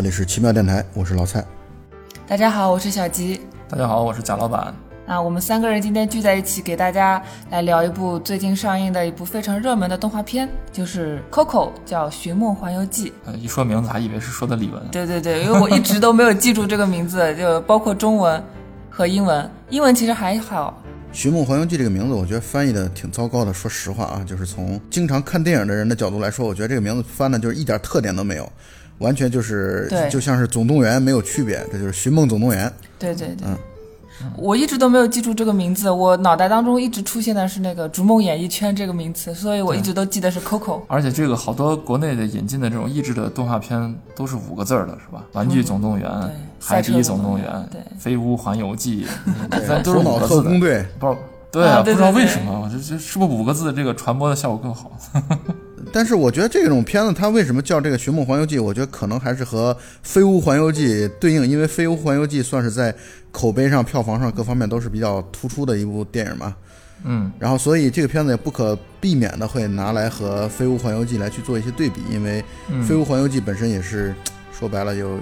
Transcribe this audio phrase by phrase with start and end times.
[0.00, 1.44] 这里是奇妙电台，我是老蔡。
[2.26, 3.38] 大家好，我是小吉。
[3.68, 4.74] 大家好，我是贾老板。
[5.06, 13.10] 啊，我们三个人今天聚在一起，给大家来聊一部最近上映的一部非常热门的动画片，就是《Coco》，叫《寻梦环游记》。
[13.26, 14.80] 呃，一说名字还以为是说的李玟。
[14.90, 18.42] 对对对，因为我一直都没有记住这个名字， 就包括中文
[18.88, 19.50] 和英文。
[19.68, 20.82] 英文其实还好。
[21.14, 23.52] 《寻梦环游记》这个名字，我觉得翻译的挺糟糕的。
[23.52, 28.50] 说实话啊，就是从经常看电影的人的角度来说，我觉得这个名字翻的就是一点特点都没有，
[29.00, 32.68] 完全就是就像是总动员没有区别，这就是《寻梦总动员》。
[32.98, 33.56] 对对对，嗯。
[34.36, 40.82] 我一直都没有记住这个名字，我脑袋当中一直出现的是那个《逐梦演艺圈》这个名词，所以我一直都记得是 Coco。
[40.88, 45.24] 而且这个好多国内的引进的这种译制的动画片都是五个字儿的，是吧？
[45.32, 46.06] 玩具总动员、
[46.60, 47.46] 海底总动员、
[47.98, 49.06] 飞屋环游记，
[49.82, 50.50] 都是五个字的。
[50.98, 51.16] 不，
[51.50, 54.92] 对啊，不知道为什么，我这这是不是五个字这个传播的效果更好？
[55.92, 58.58] 但是我觉得这种片子它为什么叫这个《寻梦环游记》？
[58.62, 62.94] 我觉得可能还是和《飞屋环游记》对应，因为《飞屋环游记》算是在
[63.30, 66.54] 口碑上、票房上各方面都是比较突出的一部电影嘛。
[67.04, 67.30] 嗯。
[67.38, 72.42] 然后，所以这个片子也不可避免的会拿来和《飞屋环游记》来去做一些对比，因为
[72.82, 74.14] 《飞屋环游记》本身也是。
[74.60, 75.18] 说白了，有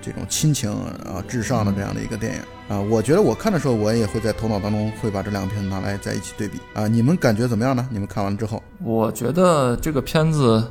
[0.00, 6.86] 这种亲情啊至上的这样的一个电影啊，我觉得我看的时候，我也会在头脑当中会把这两个片子拿来在一起对比啊。
[6.86, 7.84] 你们感觉怎么样呢？
[7.90, 10.62] 你们看完之后，我觉得这个片子，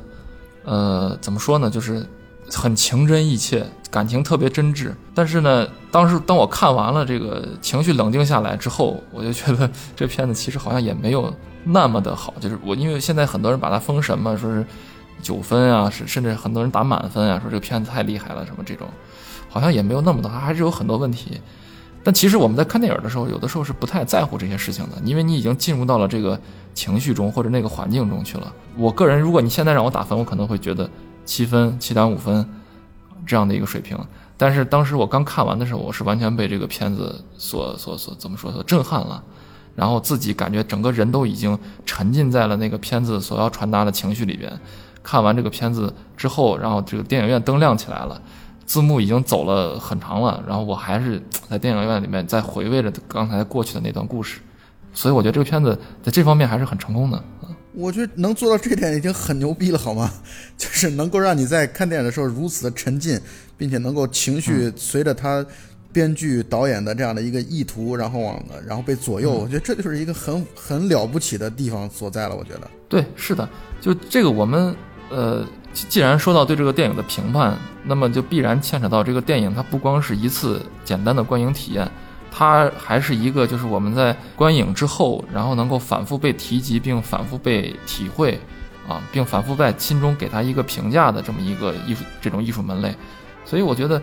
[0.64, 2.06] 呃，怎么说呢，就是
[2.50, 4.90] 很情真意切，感情特别真挚。
[5.14, 11.30] 但是呢，当时当我看完了这个情绪冷静下来之后，我就觉得这片子其实好像也没有
[11.64, 12.32] 那么的好。
[12.40, 14.64] 就是我因为现在很多人把它封神嘛，说是。
[15.22, 18.88] 九分啊，是甚至很多人打满分啊，说这个片子太厉害了，什么这种，
[19.48, 21.40] 好像也没有那么多，还是有很多问题。
[22.04, 26.40] 但其实我们在看电影的时候，有的时候是不太在乎这些事情的，因为你已经进入到了这个
[26.72, 28.52] 情绪中或者那个环境中去了。
[28.76, 30.88] 我个人，如果你现在让我打分，我可能会觉得
[31.24, 32.48] 七分、七点五分
[33.26, 33.98] 这样的一个水平。
[34.36, 39.20] 但是当时我刚看完的时候，我是完全被这个片子所所所怎么说所震撼了，
[39.74, 44.52] 然后自己感觉整个人都已经沉浸在了那个片子所要传达的情绪里边。
[45.08, 48.20] 看完这个片子之后，然后这个电影院灯亮起来了，
[48.66, 54.40] 字幕已经走了很长了，然后我还是在电影院里面在回味着刚才过去的那段故事，
[54.92, 57.22] 所以我觉得这个片子在这方面还是很成功的。
[57.72, 60.10] 我觉得能做到这点已经很牛逼了，好吗？
[60.58, 63.20] 就是能够让你在看电影的时候如此的沉浸，
[63.56, 65.46] 并且能够情绪随着他
[65.92, 72.34] 编剧导演的这样的一个意图，然后往然后被左右，我觉得这就是一个很很了不起的地方所在了。
[72.34, 73.48] 我觉得对，是的，
[73.80, 74.74] 就这个我们。
[75.08, 81.88] 呃，既然说到对这个电影的评判，那么就必然牵扯到这个电影，它不光是一次简单的观影体验，
[82.30, 88.38] 它还是一个就是我们在观影之后，然后能够反复被提及并反复被体会，
[88.88, 92.92] 啊，并反复在心中给它一个评价的这么一个艺术这种艺术门类。
[93.44, 94.02] 所以我觉得，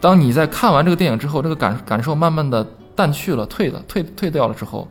[0.00, 4.86] 当你在看完这个电影之后，这个感感受慢慢的淡去了、退了、退退掉了之后，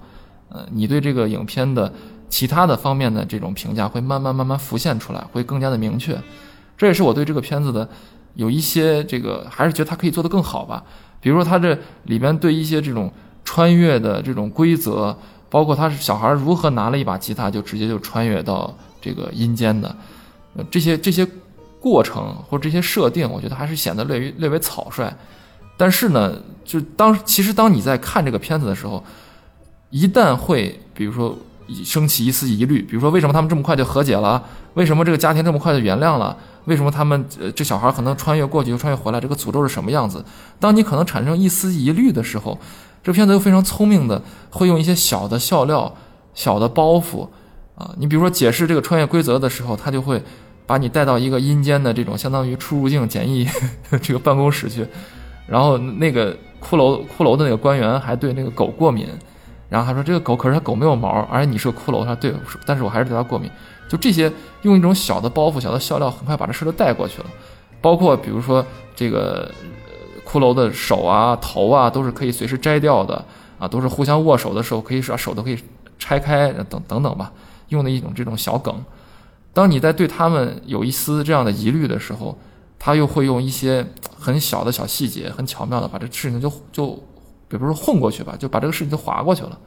[0.49, 1.91] 呃，你对这个影片的。
[2.29, 6.17] 其他的方面的这种评价会慢慢慢慢浮现出来，会更加的明确。
[6.77, 7.87] 这也是我对这个片子的
[8.35, 10.83] 有一些这个，还是觉得它可以做得更好吧。
[11.19, 13.11] 比如说，它这里边对一些这种
[13.43, 15.17] 穿越的这种规则，
[15.49, 18.71] 包括他是小孩如何拿了一把吉他就直接就穿越到
[19.01, 19.95] 这个阴间的，
[20.69, 21.27] 这些这些
[21.79, 25.11] 过程或者这些设定，我觉得还是显得略略为草率。
[25.77, 26.33] 但是呢，
[26.63, 29.03] 就当其实当你在看这个片子的时候，
[29.89, 31.35] 一旦会比如说。
[31.83, 34.43] 升起一丝疑虑，比如说为什么他们这么快就和解了？
[34.73, 36.35] 为什么这个家庭这么快就原谅了？
[36.65, 39.19] 为什么他们呃这小孩可能穿越过去又穿越回来？
[39.19, 40.23] 这个诅咒是什么样子？
[40.59, 42.57] 当你可能产生一丝疑虑的时候，
[43.03, 45.93] 这片子又非常聪明的会用一些小的笑料、
[46.33, 47.27] 小的包袱
[47.75, 50.21] 啊，你比如说解释这个穿越规则的时候，他就会
[50.65, 53.47] 把你带到一个阴间的这种相当于出入境检疫
[54.01, 54.85] 这个办公室去，
[55.47, 59.07] 然后那个骷髅骷髅的那个官员还对那个狗过敏。
[59.69, 62.33] 然后他说：“这个狗可是它狗没有毛，而且你是个骷髅。”他说：“对，
[62.65, 63.51] 但是我还是对它过敏。”
[63.89, 64.31] 就这些
[64.61, 67.25] 用一种小的包袱、小的笑料，很快把这事都带过去了。
[67.81, 68.65] 包括比如说
[68.95, 69.51] 这个
[70.25, 73.23] 骷髅的手啊、头啊，都是可以随时摘掉的
[73.59, 75.57] 啊，都是互相握手的时候可以把手都可以
[75.99, 77.33] 拆开等等等吧，
[77.67, 78.73] 用的一种这种小梗。
[79.53, 82.37] 当你在对他们有一丝这样的疑虑的时候，
[82.79, 83.85] 他又会用一些
[84.17, 87.03] 很小的小细节，很巧妙的把这事情就就。
[87.47, 89.57] 比如说混过去吧，就把这个事情就划过去了，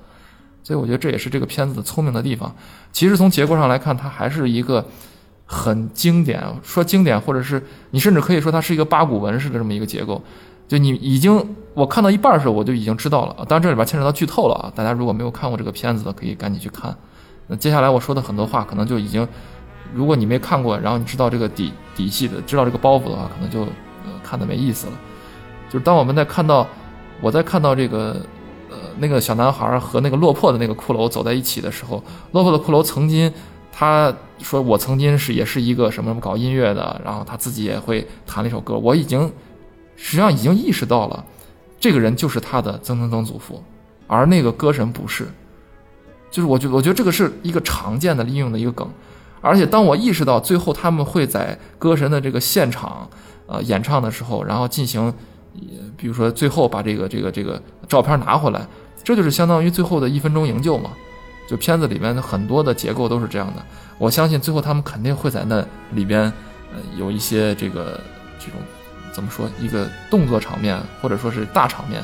[0.63, 2.55] 所以我觉得这也是这个片子的聪明的地方。
[2.93, 4.85] 其实从结构上来看，它还是一个
[5.47, 10.23] 很经典，说经典，或者是你甚至可以说它是一个八股文式的这么一个结构。
[10.69, 13.35] 就你已经我看到一半的时候，我就已经知道了。
[13.49, 14.73] 当然这里边牵扯到剧透了啊！
[14.73, 16.97] 大家如果没有看过这个片子的，可以赶紧去看。
[17.49, 19.27] 那接下来我说的很多话，可能就已经
[19.93, 23.63] 如果你没看过，然后你知道这个底底细的，知道这个包袱的话，可能就
[24.05, 24.93] 呃看的没意思了。
[25.69, 26.65] 就是当我们在看到
[27.21, 28.17] 我在看到这个
[28.71, 32.03] 呃那个小男孩和那个落魄的那个骷髅走在一起的时候，
[32.33, 33.33] 落魄的骷髅曾经
[33.73, 39.31] 他说我曾经是也是一个什么什么搞音乐的，然后他自己也会弹了一首歌，我已经
[39.97, 41.25] 实际上已经意识到了，
[41.79, 43.63] 这个人就是他的曾曾曾祖父，
[44.07, 45.27] 而那个歌神不是。
[46.31, 48.89] 就是我觉我觉得这个是一个常见的利用的一个梗，
[49.41, 53.09] 而且当我意识到最后他们会在歌神的这个现场
[53.47, 55.13] 呃演唱的时候，然后进行，
[55.97, 58.67] 比如说最后把这个这个这个照片拿回来，
[59.03, 60.91] 这就是相当于最后的一分钟营救嘛。
[61.49, 63.63] 就片子里面的很多的结构都是这样的，
[63.99, 66.23] 我相信最后他们肯定会在那里边
[66.73, 68.01] 呃有一些这个
[68.39, 68.61] 这种
[69.13, 72.01] 怎么说一个动作场面或者说是大场面，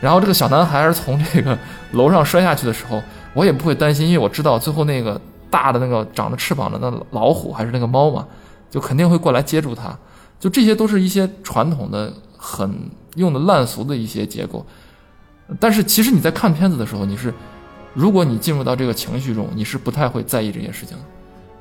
[0.00, 1.58] 然后这个小男孩从这个
[1.92, 3.02] 楼上摔下去的时候。
[3.34, 5.18] 我也不会担心，因为我知道最后那个
[5.48, 8.26] 大的那个长着翅膀的那老虎还是那个猫嘛，
[8.70, 9.96] 就肯定会过来接住他。
[10.38, 12.12] 就这些都是一些传统的、
[12.44, 14.66] 很用的烂俗的一些结构。
[15.60, 17.32] 但是其实你在看片子的时候，你是，
[17.94, 20.96] 如果你进入到这个情绪中，你是不太会在意这些事情。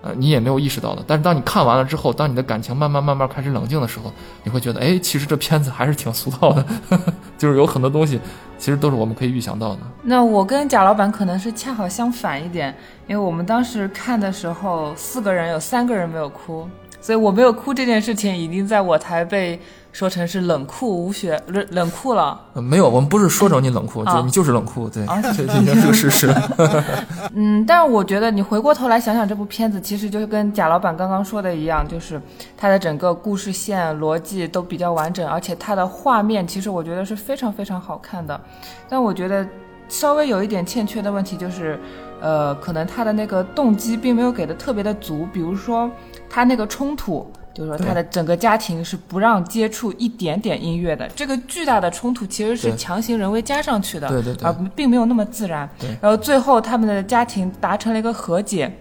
[0.04, 1.04] 呃，你也没有意识到的。
[1.06, 4.12] 但是当你看完了之后，当你的感情慢慢慢慢开始冷静的时候，
[4.44, 6.66] 你会觉得，哎，其实这片子还是挺俗套的，
[7.38, 8.20] 就是有很多东西，
[8.58, 9.80] 其实都是我们可以预想到的。
[10.02, 12.76] 那我跟贾老板可能是恰好相反一点，
[13.08, 16.68] 因为我们当时看的时候，四个人有三个人没有哭，
[17.00, 19.60] 所以我没有哭这件事情已经在我台被。
[19.92, 22.40] 说成是冷酷无血，冷冷酷了。
[22.54, 25.06] 没有，我们不是说成你冷酷，就你就是冷酷，对，
[25.36, 25.46] 这
[25.76, 26.34] 这个事实。
[27.36, 32.22] 嗯，但是我觉得你回过头来想想这部片子，其实就是跟贾老板刚刚说的一样，就是
[32.56, 38.40] 它的整个故事线逻辑都比较完整，而且它的画面其实我觉得是非常非常好看的。
[38.88, 39.46] 但我觉得
[39.90, 41.78] 稍微有一点欠缺的问题就是，
[42.22, 45.92] 呃，可能他的那个动机并没有给的特别的足，比如说
[46.30, 47.30] 他那个冲突。
[47.66, 51.08] 就是说，他的整个家庭是不让接触一点点音乐的。
[51.10, 55.70] 这个巨大的冲突其实是强行人为加上去的，对对对，而并没有那么自然。
[56.02, 58.80] 然后最后他们的家庭达成了一个和解，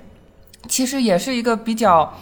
[0.66, 2.12] 其实也是一个比较，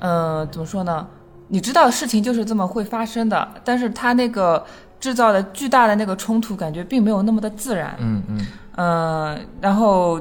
[0.00, 1.06] 嗯，怎么说呢？
[1.48, 4.64] 你知道事情就是这么会发生的，但是他那个
[5.00, 7.96] 制造的巨大的那个冲突，感觉并没有那么的自然。
[7.98, 8.46] 嗯嗯。
[8.76, 10.20] 嗯，然后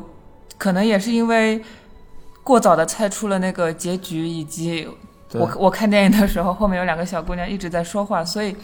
[0.58, 1.62] 可能也是因为
[2.44, 4.88] 过早的猜出了那个结局，以及。
[5.40, 8.56] 我我看电影的时候，后面有两个小姑娘一直在说话，所以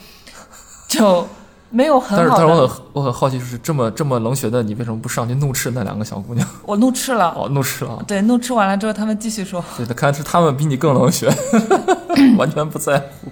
[0.87, 1.27] 就
[1.69, 2.17] 没有很好。
[2.17, 6.47] 但是，但是我很我很好奇，就是这么这么冷血的你，为什么不上去怒斥那两个小姑娘？
[6.65, 7.33] 我怒斥了。
[7.37, 8.03] 哦，怒斥了。
[8.07, 9.63] 对，怒斥完了之后，他们继续说。
[9.77, 11.29] 对，看来是他们比你更冷血，
[12.37, 13.31] 完全不在乎。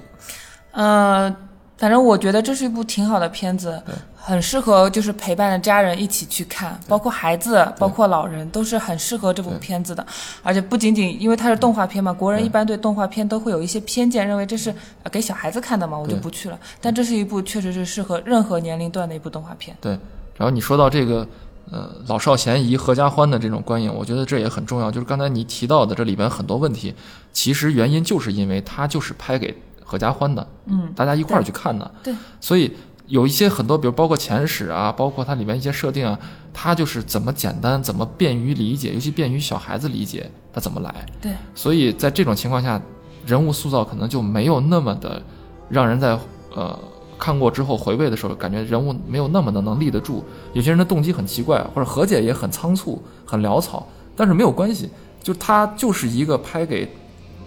[0.71, 1.35] 嗯，
[1.77, 3.81] 反正我觉得这是一部挺好的片子。
[4.15, 10.05] 很适合就是陪伴着家人一起去看，包括孩子，包括老人，都是很适合这部片子的。
[10.43, 14.75] 而且不仅仅因为它是动画片嘛，国人一般对动画片都会有一些偏见，认为这是
[15.09, 16.59] 给小孩子看的嘛，我就不去了。
[16.81, 19.77] 但这是一部确实是适合任何年龄段的一部动画片。
[19.79, 19.93] 对，
[20.35, 21.25] 然后你说到这个，
[21.71, 24.91] 呃，老少咸宜、合家欢的这种观影，我觉得这也很重要。
[24.91, 26.93] 就是刚才你提到的这里边很多问题，
[27.31, 29.55] 其实原因就是因为它就是拍给
[29.87, 32.71] 合家欢的，嗯，大家一块儿去看的，对，所以。
[33.09, 36.19] 有一些很多，比如包括前史啊，包括它里面一些设定啊，
[36.53, 40.93] 它就是怎么简单，怎么便于理解，尤其便于小孩子理解，它怎么来。
[41.21, 41.31] 对。
[41.55, 42.81] 所以在这种情况下，
[43.25, 45.23] 人物塑造可能就没有那么的
[45.69, 46.19] 让人在
[46.53, 46.77] 呃
[47.17, 50.21] 看过之后回味的时候，感觉人物没有那么的能立得住。
[50.51, 54.89] 有些人的动机很奇怪，或者和解也很仓促、很潦草，但是没有关系，
[55.23, 56.85] 就它就是一个拍给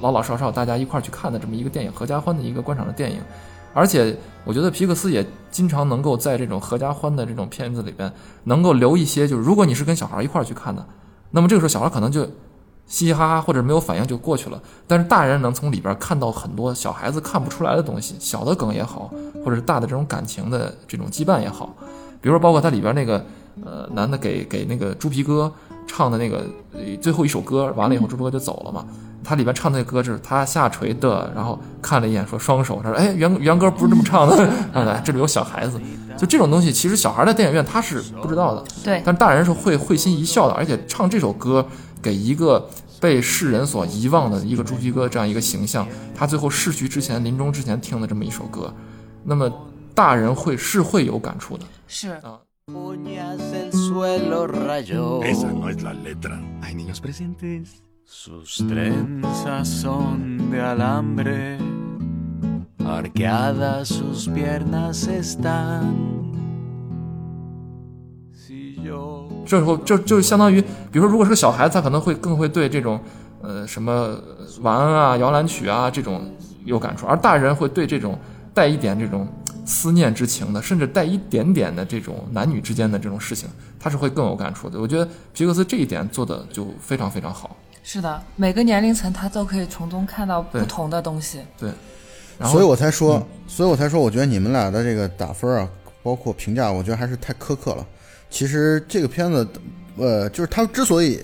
[0.00, 3.18] 老老少少大家一块儿去看的这么一个电影，合家欢的一个观赏的电影。
[3.72, 10.84] 而且我觉得皮克斯也经常能够在这种合家欢的这种片子里边，能够留一些，就是如果你是跟小孩一块儿去看的，
[11.30, 12.24] 那么这个时候小孩可能就
[12.86, 14.60] 嘻嘻哈哈或者没有反应就过去了。
[14.88, 19.12] 但是大人能从里边看到很多小孩子看不出来的东西，小的梗也好，
[19.44, 21.72] 或者是大的这种感情的这种羁绊也好，
[22.20, 23.24] 比如说包括它里边那个
[23.64, 25.52] 呃男的给给那个猪皮哥
[25.86, 26.44] 唱的那个
[27.00, 28.84] 最后一首歌，完了以后猪皮哥就走了嘛。
[29.22, 35.80] 他里边唱那歌就是他下垂的，然后看了一眼说双手，他说哎原原歌不是这么唱的， 哎这里有小孩子，
[36.16, 41.66] 就这种东西其实小孩在电影院他是不知道的，对，但大人是会会心一笑的，而且唱这首歌
[42.02, 42.68] 给一个
[43.00, 48.72] 被世人所遗忘的一个猪皮哥这样一个形象，他最后逝去之前临终之前听的这么一首歌，
[49.24, 49.50] 那么
[49.94, 52.10] 大人会是会有感触的，是。
[52.10, 52.40] 啊。
[58.12, 61.56] Sustrenza son de alambre
[62.84, 65.94] argada suspiernas están
[69.46, 73.00] 这时候就就相当于比如说如果是个小孩子他可能会更会对这种
[73.42, 74.20] 呃什么
[74.60, 76.28] 晚安啊、摇篮曲啊这种
[76.64, 78.18] 有感触，而大人会对这种
[78.52, 79.24] 带一点这种
[79.64, 83.48] 思念之情的，甚至带一点点的这种男女之间的这种事情，
[83.78, 84.80] 他是会更有感触的。
[84.80, 87.56] 我觉得皮克斯这一点做的就非常非常好。
[87.82, 91.40] 是的，每个年龄层他都可以从中看到不同的东西。
[91.58, 91.70] 对，
[92.38, 95.68] 然后所以我才说，所以我才说，我觉得你们俩的这个打分啊，
[96.02, 97.86] 包括评价，我觉得还是太苛刻了。
[98.28, 99.48] 其实这个片子，
[99.96, 101.20] 呃，就是它之所以，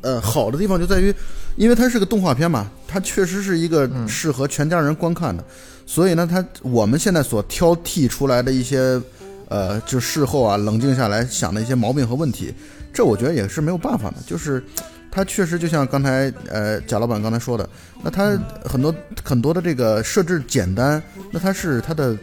[0.00, 1.14] 呃，好的地方就在于，
[1.54, 5.44] 因为它是个动画片嘛，它确实是一个适合全家人观看的。
[5.86, 9.00] 所以呢，它我们现在所挑剔出来的一些，
[9.48, 12.52] 呃，就事后啊冷静下来想的一些毛病和问题，
[12.92, 14.64] 这我觉得也是没有办法的，就是。
[15.10, 17.68] 它确实就像刚才呃贾老板刚才说的，
[18.02, 21.02] 那它很多很多的这个设置简单，
[21.32, 22.16] 那它是它的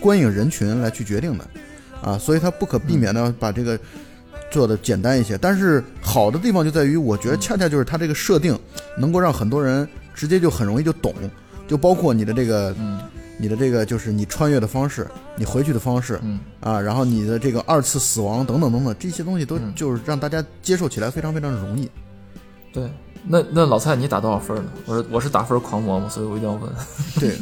[0.00, 1.46] 观影人群来去决定的，
[2.02, 3.78] 啊，所以它不可避免的把这个
[4.50, 5.38] 做的简单一些。
[5.38, 8.58] 但是好的地方就在于，我觉得恰恰就是它这个设定
[8.98, 11.14] 能够让很多人直接就很容易就懂，
[11.68, 13.00] 就包括你的这个嗯
[13.38, 15.06] 你的这个就是你穿越的方式，
[15.36, 16.40] 你回去的方式，嗯。
[16.60, 19.72] 啊，然后你的这个二次死亡等等等等这些东西都嗯。
[19.76, 21.88] 就是让大家接受起来非常非常容易。
[22.76, 22.90] 对，
[23.26, 24.64] 那那老蔡你打多少分呢？
[24.84, 26.70] 我是我是打分狂魔嘛，所以我一定要问。
[27.18, 27.34] 对，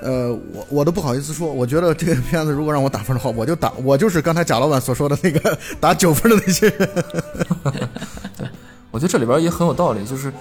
[0.00, 6.88] 呃，我我都不好意思说，我觉得这个片子如果让我打分的话，我就打，我就是刚才贾老板所说的那个打九分的那些人。
[8.92, 10.32] 我觉得这里边也很有道理，就是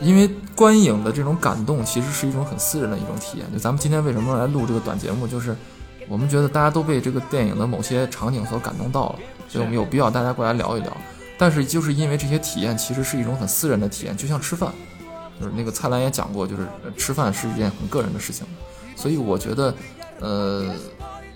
[0.00, 3.50] 因为观影的这种感动，其实是一种很私人的一种体验。
[3.50, 5.56] 就咱们今天为什么来录这个短节目，就是
[6.08, 9.18] 我们觉得大家都被这个电影的某些场景所感动到了，
[9.48, 10.94] 所以我们有必要大家过来聊一聊。
[11.40, 14.70] 但是就是因为这些体验其实是一种很私人的体验，就像吃饭，
[15.40, 16.68] 就是那个蔡澜也讲过，就是
[16.98, 18.46] 吃饭是一件很个人的事情，
[18.94, 19.74] 所以我觉得，
[20.20, 20.70] 呃，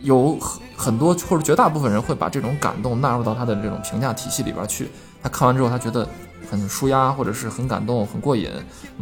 [0.03, 4.91] 有很很多或者绝大部分人会把这种感动纳入到他的这种评价体系里边去。
[5.23, 6.07] 他看完之后，他觉得
[6.51, 8.51] 很舒压，或者是很感动、很过瘾，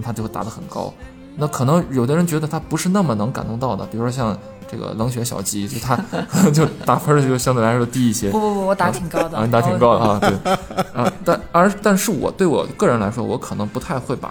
[0.04, 0.94] 他就会打得很高。
[1.34, 4.38] 那可能有的人觉得他不是那么能感动到的，比如说像
[4.72, 5.94] 这个冷血小鸡，就他
[6.50, 8.30] 就打分儿就相对来说低一些。
[8.30, 10.52] 不不不，我打挺高的，啊，你打挺高的啊，对，
[10.94, 14.30] 啊，但而但是我对我个人来说，我可能不太会把，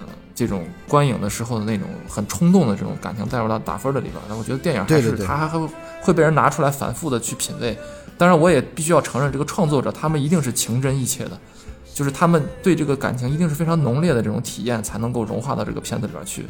[0.00, 0.04] 呃，
[0.34, 4.26] 这种观影的时候的那种很冲动的这种感情带入到打分的里边儿。
[4.28, 5.68] 那我觉得电影还是对对对它还会
[6.02, 7.78] 会被人拿出来反复的去品味。
[8.16, 11.38] 当然，我也必须要承认，这个创作者他们一定是情真意切的，
[11.98, 16.46] 就是他们对这个感情一定是非常浓烈的这种体验，才能够融化到这个片子里边去。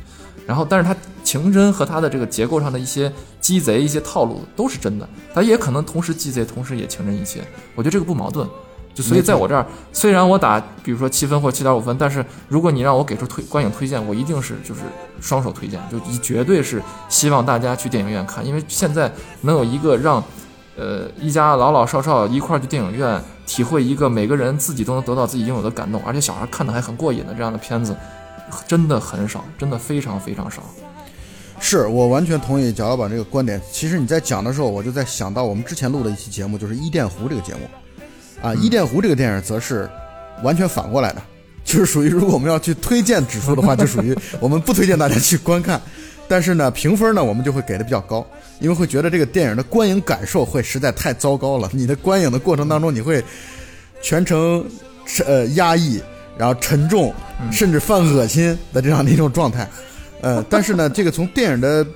[0.47, 7.41] 然后，但是他情真和他的这个结构上的一些鸡贼、一些套路都是真的，他也可能同时鸡贼，同时也情真一些。
[7.75, 8.47] 我觉得这个不矛盾。
[8.95, 14.83] 就所以在我这儿，虽然我打比如说七分或七点五分，但是如果你让我给出推观影推荐，我一定是就是
[15.19, 20.23] 双手推荐，就一绝对是希望大家去电影院看，因为现在能有一个让。
[20.79, 27.97] 呃，一家老老少少一块去电影院体会一个每个人自己都能得到自己应有的感动，而且小孩看的还很过瘾的这样的片子，
[28.69, 30.63] 真的很少，真的非常非常少。
[31.61, 33.61] 是我完全同意贾老板这个观点。
[33.73, 37.61] 其实你在讲的时候，我就在想到我们之前录的一期节目，就是《伊甸湖》这个节目，
[38.41, 39.91] 啊，《伊甸湖》这个电影则是
[40.45, 41.21] 完全反过来的，
[41.65, 45.83] 就是属于如果我们要去推荐指数的话，就属于我们不推荐大家去观看，
[46.29, 48.25] 但是呢，评分呢我们就会给的比较高，
[48.61, 51.71] 因为会觉得这个电影的观影感受会实在太糟糕了。
[51.73, 53.25] 你的观影的过程当中，你会
[54.03, 54.65] 全程
[55.27, 56.01] 呃压抑，
[56.37, 57.15] 然后沉重，
[57.51, 59.69] 甚至犯恶心的这样的一种状态。
[60.21, 61.87] 呃，但是呢，这个从电影的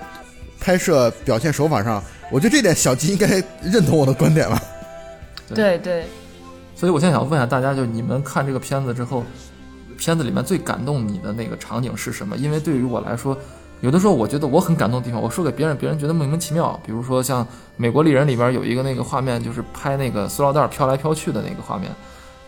[0.61, 4.63] 拍摄表现手法上，我觉得这点小吉应该认同我的观点吧。
[5.53, 6.05] 对对，
[6.77, 9.25] 所以我现在想问一下大家，就你们看这个片子之后，
[9.99, 12.37] 片子里面最感动你的那个场景是什么？
[12.37, 13.37] 因为对于我来说，
[13.83, 16.81] 有的时候我觉得我很感动的地方，我说给别人，别人觉得莫名其妙。
[16.87, 17.45] 比如说像
[17.77, 21.91] 《美国丽人》里边有一个那个画面，就是拍那个塑料袋飘来飘去的那个画面。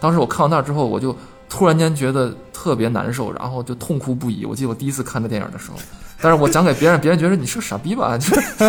[0.01, 1.15] 当时我看到那儿之后，我就
[1.49, 4.45] 突然间觉得特别难受，然后就痛哭不已。
[4.47, 5.77] 我记得我第一次看这电影的时候，
[6.21, 8.17] 但是我讲给别人，别人觉得你是个傻逼吧？
[8.19, 8.29] 就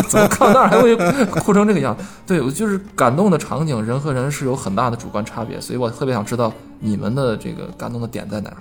[0.10, 0.95] 怎么看到那儿还会
[1.25, 1.95] 哭成这个样？
[2.25, 8.57] 对我就是感动的场景，人和人是有很大的主观差别，所以我特别想知道你们的这个感动的点在哪儿，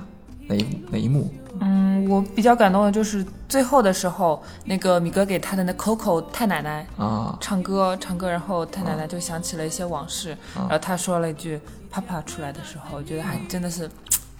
[0.47, 1.33] 哪一哪一幕？
[1.61, 7.37] 嗯，我比较感动的就是最后的时候，那个米格给他的那 Coco 太奶奶啊。
[7.41, 13.91] 唱歌唱歌，然后太奶奶就想起了一些往事，然后他说了一句“啪啪”出来的时候，我觉得还真的是，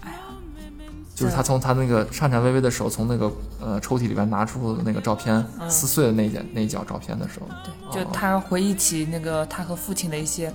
[0.03, 0.19] 哎呀，
[1.15, 3.31] 就是他从他那个颤颤巍巍的手从那个
[3.61, 7.47] 呃抽屉里边拿出那个照片，撕碎的那一点那一角照片的时候，
[7.93, 10.53] 对，就他回忆起那个他和父亲的一些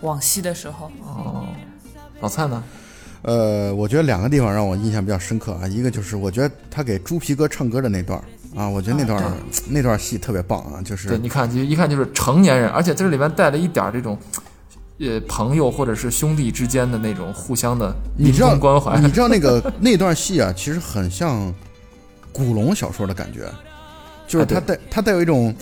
[0.00, 1.46] 往昔的时候，哦，
[2.20, 2.62] 老蔡呢？
[3.22, 8.24] 呃，我觉得两个地方让我印象比较深刻啊，一个就是我觉得他给猪皮哥唱歌的那段儿
[8.58, 9.32] 啊，我觉得那段儿、
[9.68, 14.18] 那段戏特别棒啊，就是对，你看就一看就是成年人，而且这里面带了一点儿这种
[14.98, 18.98] 呃朋友或者是兄弟之间的那种互相的你知道终关怀。
[19.00, 21.52] 你知道那个那段戏啊，其实很像
[22.32, 23.40] 古龙小说的感觉，
[24.26, 25.54] 就是它哎对带它带有一种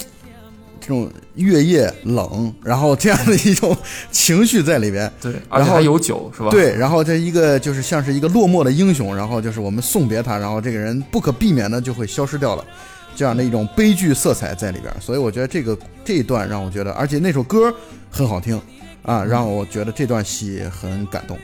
[0.88, 3.76] 这种月夜冷，然后这样的一种
[4.10, 5.12] 情绪在里边。
[5.20, 6.48] 对，而且后还有酒是吧？
[6.48, 12.64] 对，然后这一个就是像是一个落寞的英雄，然后就是我们送别他，然后这个人不可避免的就会消失掉了，
[13.14, 14.90] 这样的一种悲剧色彩在里边。
[14.98, 17.70] 所以我觉得这个这一段让我觉得，而且那首歌
[18.10, 18.58] 很好听
[19.02, 21.36] 啊，让我觉得这段戏很感动。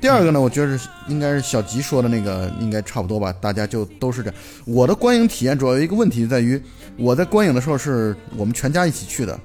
[0.00, 4.34] 第二个呢，我觉得是应该是小吉说的那个，应该差不多吧，大家就都是这样。
[4.64, 6.60] 我的观影体验主要有一个问题在于，
[6.96, 9.38] 我在观影的时候是我们全家一起去的，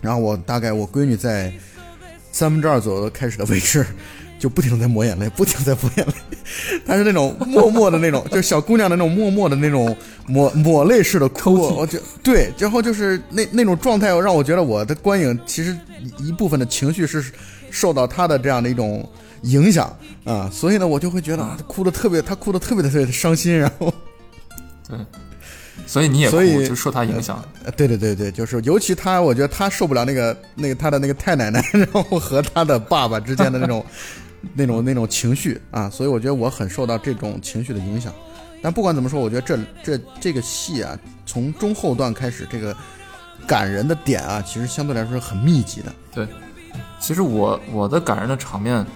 [0.00, 1.52] 然后我大概我闺女在
[2.30, 3.84] 三分之二左右开始的位置，
[4.38, 6.12] 就不停地在抹眼泪，不停地在抹眼泪。
[6.86, 9.94] 她是那种默默的那种，就小姑娘的那种默默的那种
[10.26, 11.54] 抹抹泪式的哭。
[11.54, 15.76] 我觉对，然后就是那那种状态，让我觉得我的观影其实
[16.18, 17.24] 一一部分的情绪是
[17.70, 19.08] 受到她的这样的一种
[19.42, 19.94] 影响
[20.24, 23.92] 啊，所以呢，我就会觉得啊她哭的特别，他哭的特别的特别的伤心，然后。
[24.88, 24.98] 对
[25.86, 27.42] 所以你也哭，所以就受他影响。
[27.64, 33.84] 呃，对对对对，就是尤其他，我觉得他受不了那个那个他的那个太奶奶， 然后和他的爸爸之间的那种
[34.54, 38.12] 那种那种情绪啊，所以我觉得我很受到这种情绪的影响。
[38.62, 40.96] 但不管怎么说，我觉得这这这个戏啊，
[41.26, 42.76] 从中后段开始，这个
[43.46, 45.92] 感人的点啊，其实相对来说是很密集的。
[46.12, 46.28] 对，
[47.00, 48.86] 其实我我的感人的场面，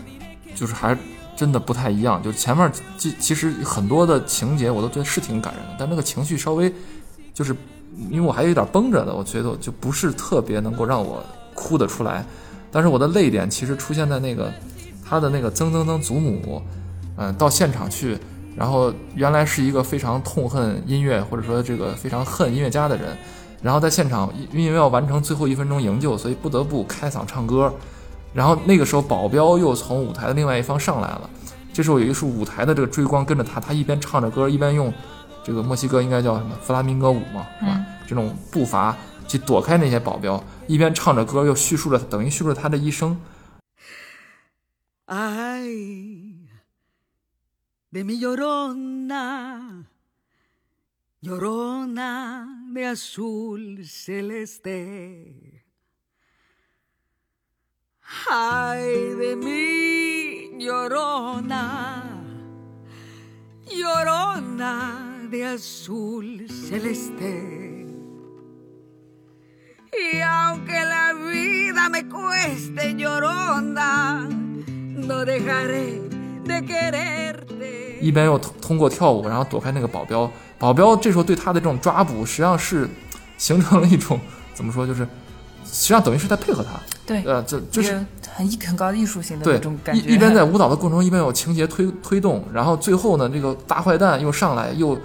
[0.56, 0.98] 就是还
[1.36, 2.20] 真的不太一样。
[2.20, 6.72] 就前面其其实很多的情节我都觉得是挺感人的，但那个情绪稍微
[7.32, 7.54] 就是
[8.10, 11.22] 因为我还有一点绷着的，我觉得就不是特别能够让我
[11.54, 12.24] 哭得出来。
[12.72, 14.52] 但是我的泪点其实出现在那个
[15.08, 16.60] 他的那个曾曾曾祖母，
[17.16, 18.18] 嗯、到现场去，
[18.56, 23.16] 然后原来是一个非常痛恨音乐或者说这个非常恨音乐家的人，
[23.62, 27.72] 然后在现场因因为要完成最后一分钟营救，所以不得不开嗓唱歌。
[28.36, 31.30] 然后那个时候保镖又从舞台的另外一方上来了，
[31.72, 34.92] 这时候有一束舞台的这个追光跟着他，他一边唱着歌，一边用
[35.42, 37.86] 这个墨西哥应该叫什么弗拉明戈舞嘛，是吧？
[38.06, 38.94] 这种步伐
[39.26, 43.18] 去躲开那些保镖，一边唱着歌又叙述着等于叙述了他的一生。
[45.08, 46.48] Ay,
[47.92, 49.84] de mi llorona,
[51.22, 52.44] llorona
[52.74, 55.55] de azul celeste.
[58.28, 62.04] Ay, de mi llorona,
[63.68, 67.84] llorona de azul celeste.
[69.92, 76.00] Y aunque la vida me cueste llorona, no dejaré
[76.44, 77.98] de quererte.
[78.00, 80.30] 一边又通过跳舞，然后躲开那个保镖。
[80.58, 82.88] 保镖这时候对他的这种抓捕，实际上是
[83.36, 84.20] 形成了一种
[84.54, 85.02] 怎么说，就是
[85.64, 86.80] 实际上等于是在配合他。
[87.06, 90.02] 对，呃，这就是很艺很高的艺术性的对那种，感觉。
[90.02, 94.98] 一一边在舞蹈的过程中，一边有情节推推动，然后最后呢，这个大坏蛋又上来，又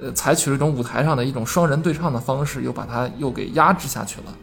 [0.00, 4.34] 呃采取了一种舞台上的一种双人对唱的方式，又把他又给压制下去了。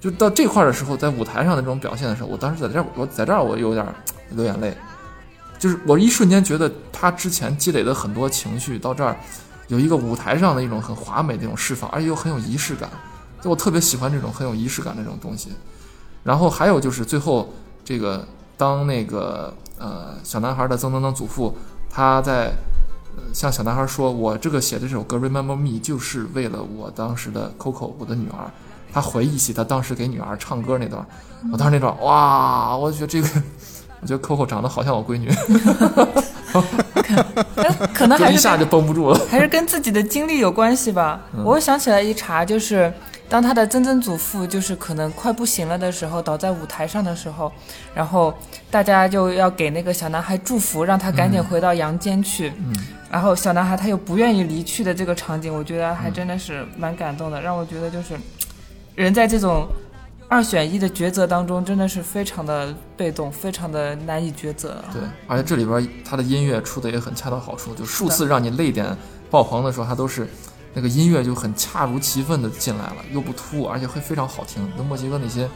[0.00, 3.94] 就到这块儿的时候，在舞台上的这种表现的时候，我当时在这儿，我在这儿我有点儿
[4.30, 4.76] 流眼泪，
[5.58, 9.16] 就是我一瞬间觉得他之前积累的很多情绪到这儿，
[9.68, 12.90] 有一个舞台上的一种很华美的一种释放，而且又很有仪式感。
[13.40, 15.50] 就我特别喜欢这种很有仪式感的这种东西。
[16.24, 17.52] 然后还有就是最后
[17.84, 18.26] 这个
[18.56, 21.56] 当那个呃小男孩的曾曾曾祖父
[21.90, 22.52] 他在
[23.16, 28.50] 呃向小男孩说：“我这个写的这首歌《Remember Me》就是为了我当时的 Coco 我的女儿。”
[28.90, 31.04] 他回忆起他当时给女儿唱歌那段，
[31.52, 33.28] 我当时那段哇，我觉得这个，
[34.00, 35.28] 我觉得 Coco 长得好像我闺女，
[37.92, 39.20] 可能还是一下就绷不住了。
[39.30, 41.20] 还是跟自己的经历有关系吧。
[41.36, 42.90] 嗯我想起来一查，就是
[43.28, 47.52] 当他的曾曾祖父就是可能快不行了的时候，倒在舞台上的时候，
[47.94, 48.32] 然后
[48.70, 52.52] 大家就要给那个小男孩祝福，让他赶紧回到阳间去。
[52.58, 52.74] 嗯，
[53.10, 58.18] 然后小男孩他又不愿意离去的这个场景，我觉得还真的是蛮感动的，让我觉得就是
[58.94, 59.68] 人在这种。
[60.30, 64.76] 二选一的抉择当中，真的是非常的被动，非常的难以抉择。
[64.92, 68.94] 对，而且这里边他的音乐出的也很恰到好处，就数次让你泪点
[69.30, 70.28] 爆棚的时候，他都是
[70.74, 74.66] 那个音乐就很恰如其分的进来了，又不突兀，而且会非常好听。
[74.76, 75.48] 那墨西哥那些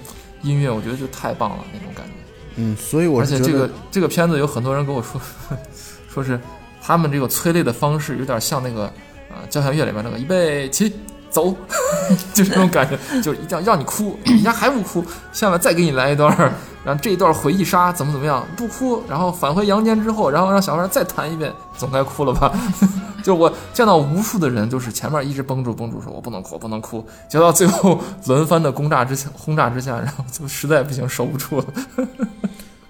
[0.43, 2.13] 音乐，我觉得就太棒了那种感觉。
[2.57, 5.21] 嗯，所以我而且这个这个片子有很多人跟我说，
[6.13, 6.39] 说是
[6.83, 8.93] 他们这个催泪的方式有点像那个
[9.31, 10.93] 呃交响乐里面那个预备起
[11.33, 11.55] 走，
[12.35, 16.53] 就这种感觉，就是一定要让你哭，人家还不哭，下面再给你来一段儿，
[16.85, 22.53] 然后这一段回忆杀怎么怎么样，不哭，然后返回阳间之后，然后让小孩再弹一遍，总该哭了吧？
[23.25, 31.65] 就我见到无数的人，就是前面一直绷住绷住，说我不能哭，不能哭，结果到最后 轮番的轰炸之下，轰炸之下，然后就实在不行，收不住了。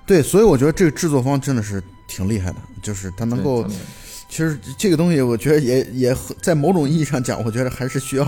[0.06, 3.64] 对，所以我觉得这个制作方真的是挺厉害的，就是他能够，
[4.32, 8.26] 其实这个东西，我觉得也也在某种意义上讲，我觉得还是需要，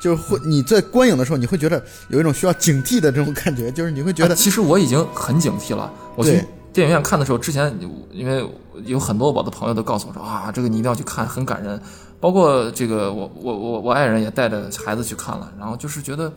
[0.00, 5.88] 就是会你在观影的时候，你会觉得有一种需要警惕的这种感觉，就是你会觉得，其实我已经很警惕了。
[6.16, 7.72] 我去电影院看的时候，之前
[8.10, 8.44] 因为
[8.86, 11.80] 有很多我的朋友都告诉我说啊，这个你一定要去看，很感人。
[12.18, 16.32] 包括这个我我我我爱人也带着孩子去看了，然后就是觉得。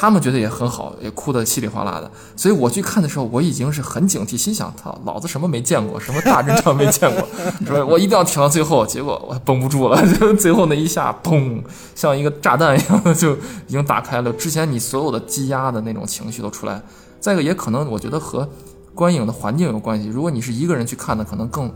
[0.00, 2.10] 他们觉得也很好，也哭得稀里哗啦的。
[2.34, 7.28] 所以我去看的时候，我已经是很警惕，心想：操，老子什么没见过，什么大阵仗没见过，
[7.66, 8.86] 说我一定要挺到最后。
[8.86, 11.62] 结果我绷不住了，就最后那一下，砰，
[11.94, 14.32] 像一个炸弹一样，就已经打开了。
[14.32, 16.80] 之前你所有的积压的那种情绪都出来。
[17.20, 18.48] 再一个，也可能我觉得和
[18.94, 20.08] 观影的环境有关系。
[20.08, 21.70] 如果你是一个人去看的，可能更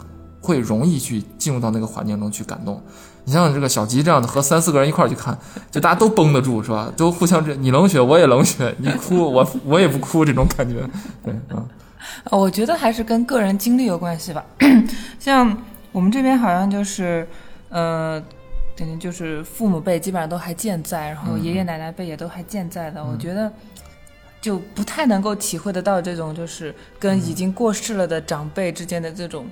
[0.45, 2.83] 会容易去进入到那个环境中去感动。
[3.25, 5.39] 你像这个小吉这样的，和三四个人一块儿去看，
[5.71, 6.93] 就大家都绷得住，是吧？
[6.95, 10.87] 都互相这，你冷血我也冷血，你哭我我也不哭，这种感觉，
[11.25, 11.65] 对啊。
[12.31, 14.45] 我觉得还是跟个人经历有关系吧。
[15.19, 15.57] 像
[15.91, 17.27] 我们这边好像就是，
[17.71, 18.23] 呃，
[18.77, 23.03] 等于就是父母辈基本上都还健在，然后爷爷奶奶辈也都还健在的。
[23.03, 23.51] 我觉得
[24.43, 29.47] 就不太能够体会得到这种就是跟已经过世了的长辈之间的这种。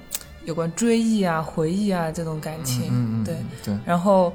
[0.44, 3.78] 有关追忆啊、回忆啊这种感情，嗯嗯，对对。
[3.86, 4.32] 然后，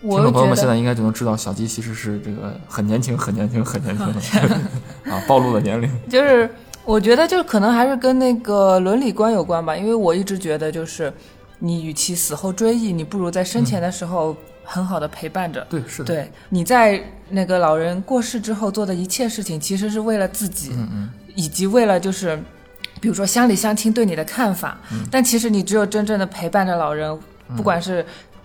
[0.00, 4.06] 听众朋友们现在应该就能知道，小鸡其实是这个很年轻、很年轻、很年轻
[4.48, 4.54] 的
[5.12, 5.90] 啊，暴露了年龄。
[6.08, 6.48] 就是
[6.84, 11.12] 我觉得，就可能还是跟那个伦理观有关吧，因为我一直觉得，就是
[11.58, 15.66] 你与其死后追忆，你不如在生前的时候很好的陪伴着。
[15.68, 16.14] 对，是的。
[16.14, 22.40] 对，你在那个老人过世之后做的一切事情，其实是为了自己，嗯嗯，以及为了就是。
[23.00, 24.78] 比如说乡里乡亲对你的看法，
[25.10, 27.18] 但其实你只有真正的陪伴着老人，
[27.56, 28.04] 不管是，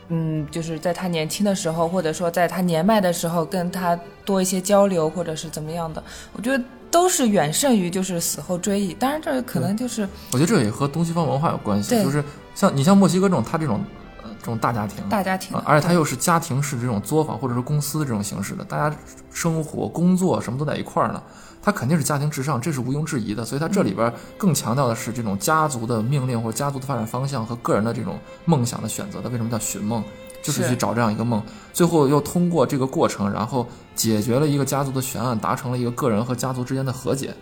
[0.09, 8.93] 嗯，就是在他年轻的时候，或者说在他年迈的时候，跟他多一些交流，或者是怎么样的，我觉得都是远胜于就是死后追忆。
[8.93, 13.83] 当然，这可能就是，我觉得这也和东西方文化有关系，就是像你像墨西哥这种，他这种
[14.21, 18.95] 呃这种大家庭，大家庭，而且他又是家庭式这种作坊或者是公司的这种形式的，大家
[19.31, 21.23] 生活工作什么都在一块儿呢。
[21.63, 23.45] 他肯定是家庭至上，这是毋庸置疑的。
[23.45, 29.21] 所以，他这里边更强调的是这种家族的命令或者家族的发展方向和个人的这种梦想的选择。
[29.21, 30.03] 他为什么叫寻梦？
[30.43, 31.41] 就是去找这样一个梦。
[31.71, 37.33] 最后又通过这个过程，然后解决了一个家族的悬案，达成了一个个人和家族之间的和解。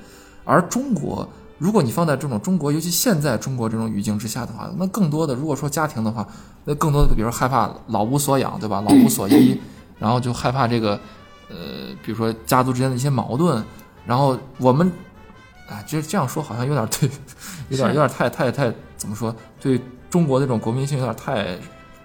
[0.46, 6.28] 而中国，如果你放在这种中国，尤其现在中国这种语境之下的话，那更多的如果说家庭的话，
[6.64, 8.82] 那更多的比如说害怕老无所养，对吧？
[8.82, 9.60] 老无所依，
[9.98, 10.92] 然后就害怕这个，
[11.50, 13.64] 呃，比如说家族之间的一些矛盾。
[14.06, 14.92] 然后我们，
[15.68, 17.10] 哎，这这样说好像有点对，
[17.70, 19.36] 有点有点太太太怎么说？
[19.60, 21.58] 对中国那种国民性有点太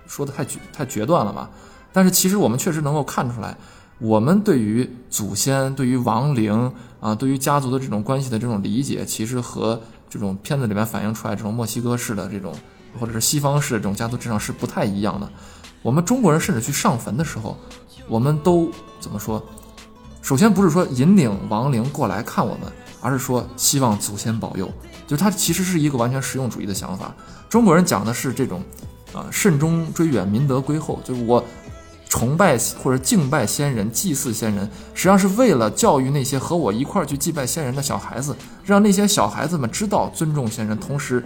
[0.07, 1.51] 说的太决太决断了吧？
[1.93, 3.57] 但是其实我们确实能够看出来，
[3.99, 9.81] 我们对于祖先、对于亡灵啊、对于家族的这种关系的这种理解，其实和
[10.11, 12.55] 这种片子里面反映出来这种墨西哥式的这种，
[13.01, 15.29] 或者是西方式的这种家族至上是不太一样的。
[15.83, 17.57] 我们中国人甚至去上坟的时候，
[18.09, 19.43] 我们都怎么说？
[20.27, 22.63] 首先不是说引领亡灵过来看我们，
[23.01, 24.69] 而是说希望祖先保佑，
[25.07, 27.15] 就它其实是一个完全实用主义的想法。
[27.49, 28.61] 中国人讲的是这种，
[29.13, 31.45] 啊，慎终追远，民德归厚，就是我
[32.09, 38.35] 崇拜或者敬拜先人，祭祀先人，实际上是为了教育那些和我一块儿去祭拜先人的小孩子，
[38.65, 41.23] 让那些小孩子们知道尊重先人，同时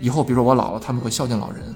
[0.00, 1.74] 以后比如说我老了，他们会孝敬老人。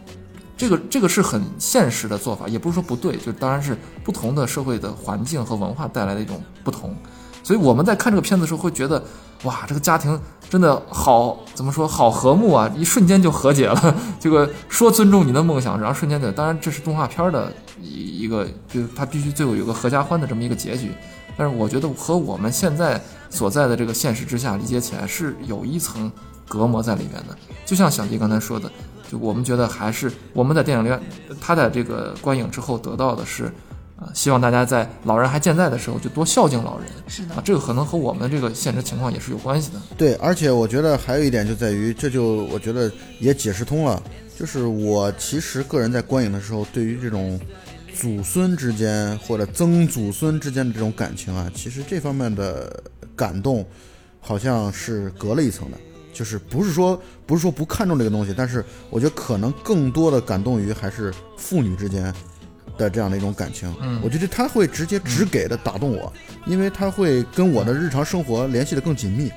[0.58, 6.94] 这个这个是很现实的做法，也不是说不对，就当然是不同的社会的环境和文化带来的一种不同，
[7.44, 9.00] 所以我们在看这个片子的时候会觉得，
[9.44, 13.94] 哇，这个家庭真的好，怎么说好和睦啊，一瞬间就和解了。
[14.18, 20.90] 这个说尊重你的梦想，然后瞬间的，当然这是动画片的一一个，就是它必须最后有个合家欢的这么一个结局。
[21.36, 26.10] 但是我觉得和我们现在所在的这个现实之下理解起来是有一层
[26.48, 28.68] 隔膜在里面的，就像小迪刚才说的。
[29.10, 31.00] 就我们觉得还是我们在电影院，
[31.40, 33.44] 他在这个观影之后得到的是，
[33.96, 36.86] 啊，希望大家在老人还健在的时候就多孝敬老人。
[37.06, 39.80] 是的，啊，这个可能和我们这个现实情况也是有关系的。
[39.96, 44.02] 对，而且我觉得还有一点就在于，这就我觉得也解释通了，
[44.38, 47.40] 就是我其实个人在观影的时候，对于这种
[47.94, 52.82] 祖孙之间或者曾祖孙之间的这种感情啊，其实这方面的
[53.16, 53.66] 感动，
[54.20, 55.78] 好像是隔了一层的。
[56.18, 62.12] 就是不是说不是说不看重这个东西，但是我觉得可能更多的感动于还是父女之间
[62.76, 63.72] 的这样的一种感情。
[63.80, 66.12] 嗯，我觉得他会直接直给的打动我，
[66.44, 69.30] 因为他会跟我的日常生活联系的更紧密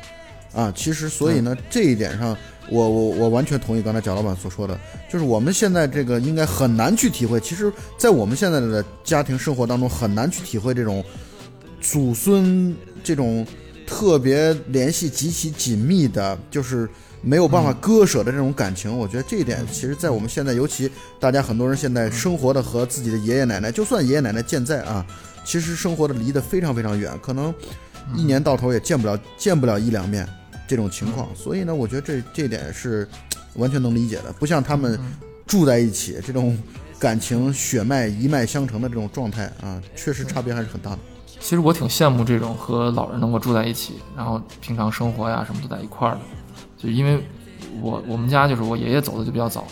[0.55, 0.73] 啊。
[0.75, 2.35] 其实所以呢，这一点上
[2.67, 4.75] 我我我完全同意刚才贾老板所说的，
[5.07, 11.05] 就是我们现在这个应该很难去体会，其实，在我们现在的家庭生活当中很难去体会这种
[11.79, 13.45] 祖孙这种
[13.91, 16.89] 特别联系极其紧密的，就是
[17.21, 18.97] 没有办法割舍的这种感情。
[18.97, 25.05] 我觉得这一点，其实，在我们现在，尤其大家很多人现在生活的和自己的爷爷奶奶，就算爷爷奶奶健在啊，
[25.43, 27.53] 其实生活的离得非常非常远，可能
[28.15, 30.25] 一年到头也见不了见不了一两面
[30.65, 31.27] 这种情况。
[31.35, 33.05] 所以呢，我觉得这这点是
[33.55, 34.97] 完全能理解的，不像他们
[35.45, 36.57] 住在一起这种
[36.97, 40.99] 感情血脉一脉相承的这种状态啊，确实差别还是很大的。
[41.41, 46.21] 其实我挺羡慕这种和老人能够住在一起，然后平常生活呀什么都在一块儿的。
[46.77, 47.21] 就因为
[47.81, 49.65] 我我们家就是我爷爷走的就比较早，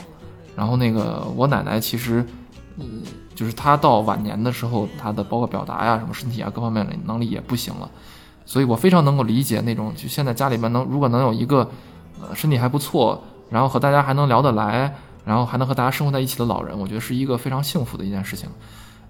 [0.56, 2.26] 然后那个我奶奶其实，
[2.78, 3.04] 嗯，
[3.36, 7.90] 就是她到晚年的时候，她的包括表达呀、什么身体啊各方面的能力也不行了，
[8.46, 11.70] 所以我非常能够理解那种就现在家里面能如果能有一个，
[12.20, 18.50] 呃，身体还不错，然后和大家还能聊得来，然后还能和大家生活在一起的老人，我觉得是一个非常幸福的一件事情。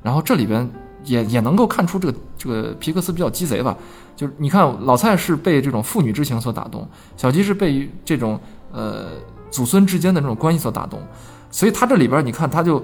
[0.03, 0.69] 然后这里边
[1.03, 3.75] 也也能够看出这个这个皮克斯比较鸡贼吧，
[4.15, 8.39] 就是你看老蔡是被这种父女之情所打动，小鸡是被这种
[8.71, 9.07] 呃
[9.49, 10.99] 祖孙之间的这种关系所打动，
[11.49, 12.83] 所以他这里边你看他就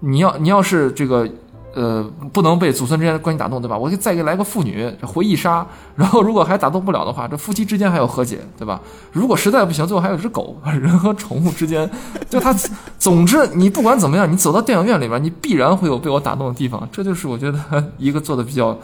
[0.00, 1.28] 你要你要是这个
[1.74, 3.76] 呃不能被祖孙之间的关系打动对吧？
[3.76, 8.80] 我就再给来个父女回忆杀，然后如果还打动不了的话，这夫妻之间还有和解对吧？
[9.12, 11.88] 如果实在不行，最后还有只狗， 人和宠物之间，
[12.28, 12.54] 就他
[12.98, 18.76] 总之你不管怎么样，你走到电影院里边，你必然会有被我打动的地方，这就是我觉得一个做的比较。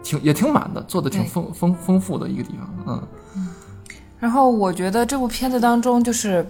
[0.00, 3.02] 挺 也挺满的，做的挺丰丰丰富的一个地方，
[3.36, 3.46] 嗯，
[4.18, 6.46] 然后我觉得这部片子当中，就是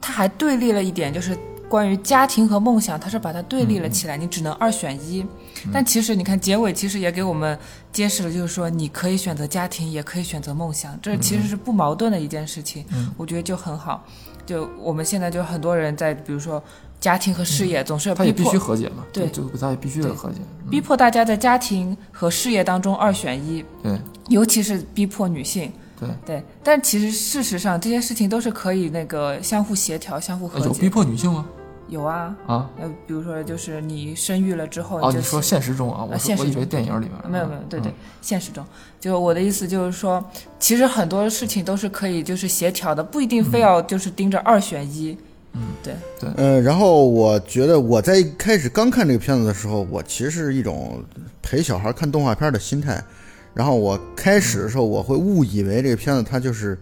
[0.00, 1.36] 它还对立了一点，就是
[1.74, 5.26] 关于家庭和梦想，它是把它对立了起来，你只能二选一。
[5.72, 7.58] 但其实你看结尾，其实也给我们
[7.92, 12.84] 揭示了，就是说你可以选择家庭，也可以选择梦想，这其实是不矛盾的一件事情。
[13.16, 14.06] 我觉得就很好。
[14.46, 16.62] 就我们现在就很多人在，比如说
[17.00, 25.72] 家庭和事业，总是要他也必须和解嘛，对就就他也必须得和解，嗯逼迫大家在家庭和事业当中二选一，对尤其是逼迫女性。
[25.98, 30.66] 对，对，但其实事实上这些事情都是可以那个相互协调、相互和解。
[30.66, 31.44] 呃有逼迫女性吗？
[31.88, 38.64] 有啊，啊呃，比如说就是你生育了之后，哦，就你说现实中啊，我现实中我以为电影里边儿，没有没有，对对嗯，现实中，
[38.98, 40.24] 就我的意思就是说，
[40.58, 45.16] 其实很多事情都是可以就是协调的，不一定非要就是盯着二选一。
[45.52, 45.94] 嗯，对，
[46.36, 51.00] 呃，然后我觉得我在一开始刚看这个片子的时候，我其实是一种
[51.42, 53.00] 陪小孩看动画片的心态。
[53.54, 56.76] 然后我开始的时候，我会误以为这个片子它就是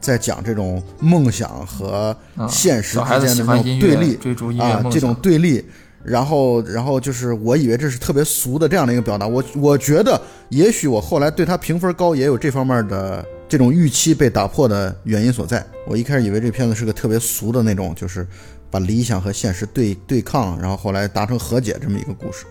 [0.00, 5.64] 在讲这种梦想和啊现实之间的这种对立追逐啊，这种对立。
[6.02, 9.26] 然后，然后就是我以为这是特别俗的这样的一个表达。
[9.26, 15.66] 我我觉得，也许我后来对它评分高，也有这方面的这种预期被打破的原因所在。
[15.84, 18.24] 我一开始以为这片子是个特别俗的那种，就是
[18.70, 22.44] 把理想和现实对对抗，然后后来达成和解这么一个故事。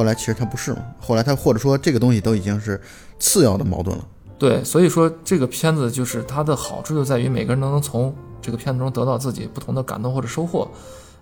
[0.00, 2.80] 后来其实它不是嘛，后来他或者说这个东西都已经是
[3.18, 4.02] 次要的矛盾了。
[4.38, 10.66] 对，所以说这个片子就是它的好处就在于每个人都能从这个片子中得到自己不同的感动或者收获。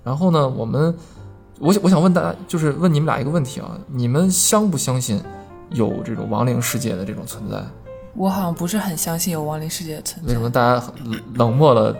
[0.04, 0.96] 然后呢，我们
[1.58, 5.20] 我想我想问大家，就是问你们俩一个问题啊，你们相不相信
[5.70, 7.60] 有这种亡灵世界的这种存在？
[8.14, 10.40] 我好像不是很相信有亡灵世界的存在为什。
[10.40, 10.86] 么大家
[11.34, 11.96] 冷漠了？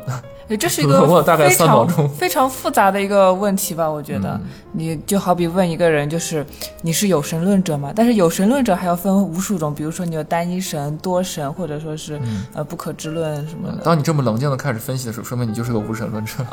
[0.48, 3.88] 对，这是一个 非大概三秒常钟非常复杂的一个问题吧？
[3.88, 6.44] 我觉得，嗯你就好比问一个人，就是
[6.82, 7.92] 你是有神论者吗？
[7.94, 13.78] 但是有神论者还要分无数种，比如说你有单一神、多神，或者说是、嗯呃不可知论什么的。
[13.84, 16.32] 当你这么冷静的开始分析的时候，说明你就是个无神论者。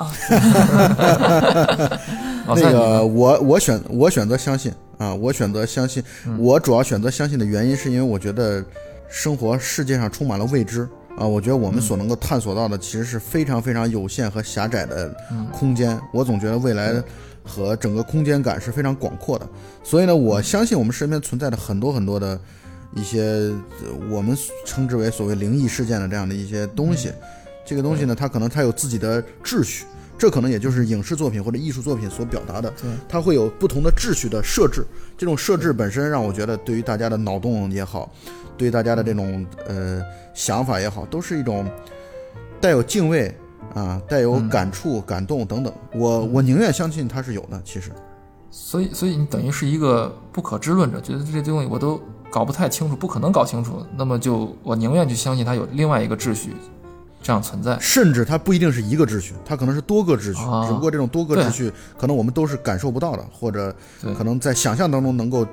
[2.48, 6.04] 那个我我选我选择相信啊，我选择相信。
[6.38, 8.64] 我主要选择相信的原因是因为我觉得
[9.10, 15.16] 生活世界上充满了未知啊，我觉得我们所能够探索到的其实是非常非常有限和狭窄的
[15.52, 16.00] 空间。
[16.12, 17.02] 我总觉得未来
[17.44, 19.48] 和整个空间感是非常广阔的，
[19.84, 22.40] 所以呢，我相信我们身边存在的很多很多的
[22.96, 23.52] 一些
[24.10, 27.12] 我们称之为所谓灵异事件的这样的一些东西。
[27.66, 29.86] 这个东西呢，它可能它有自己的秩序。
[30.18, 32.74] 这可能也就是影视作品或者艺术作品所表达的，
[33.08, 34.86] 它会有不同的秩序的设置。
[35.18, 38.10] 这种设置本身让我觉得，对于大家的脑洞也好，
[38.58, 40.02] 对于大家的这种呃
[40.34, 41.70] 想法也好，都是一种
[42.62, 43.36] 带有敬畏
[43.74, 45.74] 啊，带有感触、感动等等。
[45.94, 47.62] 我我宁愿相信它是有的。
[47.66, 47.92] 其实，
[48.50, 52.02] 所以，所以你等于是一个不可知论者，觉得这些东西我都
[52.32, 56.54] 搞不太清楚，不可能搞清楚，那么就我宁愿去相信它有另外一个秩序
[57.26, 57.76] 这样存在。
[57.82, 63.76] 甚至它不一定是一个秩序，它可能是多个秩序，啊只不过这种多个秩序可能我们都是感受不到的，或者
[64.16, 65.44] 可能在想象当中能够。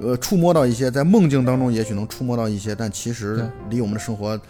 [0.00, 4.40] 呃，触摸到一些，在梦境当中也许能触摸到一些，但其实离我们的生活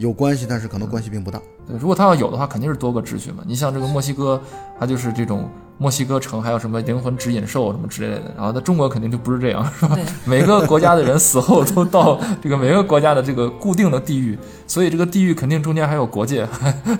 [0.00, 1.38] 有关系，但是可能关系并不大。
[1.66, 3.44] 对，如果他要有的话，肯定是多个秩序嘛。
[3.46, 4.40] 你像这个墨西哥，
[4.78, 8.32] 它就是这种墨西哥城，还有什么灵魂指引兽什么之类的。
[8.34, 9.98] 然后在中国肯定就不是这样，是吧？
[10.24, 16.48] 每个国家的人死后都到这个每个国家的这个固定的地域，所以这个地域肯定中间还有国界。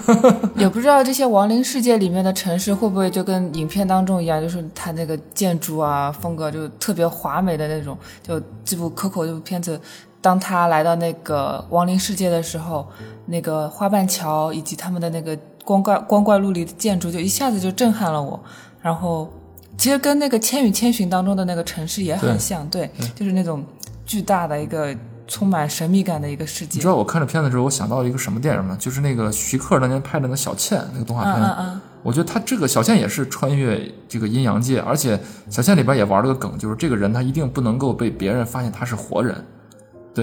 [0.54, 7.96] 也不知道这些亡灵世界里面的城市会不会就跟影片当中一样，就是它那个建筑啊风格就特别华美的那种。
[8.22, 9.80] 就这部《Coco》这部片子，
[10.20, 12.86] 当他来到那个亡灵世界的时候，
[13.26, 18.38] 那个花瓣桥以及他们的那个光怪光怪陆离的建筑，就一下子就震撼了我。
[18.82, 19.30] 然后，
[19.76, 23.64] 其实跟那个《千与千寻》当中的那个城市也很像，对，就是那种
[24.04, 24.94] 巨大的一个
[25.26, 26.78] 充满神秘感的一个世界。
[26.78, 28.76] 你知道我看这片子的时候，我想到了一个什么电影吗？
[28.78, 31.34] 就是那个徐克当年拍的那个小倩那个动画片。
[31.34, 39.44] 嗯嗯嗯，我觉得他这个小倩也是穿越这个阴阳界，而且小倩里边也玩了个梗，就是这个人他一定不能够被别人发现他是活人，